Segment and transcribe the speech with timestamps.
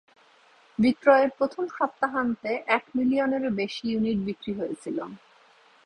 [0.79, 4.97] বিক্রয়ের প্রথম সপ্তাহান্তে, এক মিলিয়নেরও বেশি ইউনিট বিক্রি হয়েছিল।